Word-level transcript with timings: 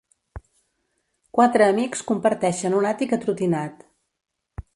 Quatre 1.39 1.67
amics 1.73 2.03
comparteixen 2.13 2.79
un 2.81 2.89
àtic 2.93 3.15
atrotinat. 3.19 3.87